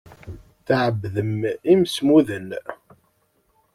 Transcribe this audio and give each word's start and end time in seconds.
Tɛebdem 0.65 1.35
imsemmuden. 1.71 2.49